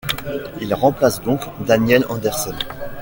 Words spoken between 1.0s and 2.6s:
donc Daniel Anderson.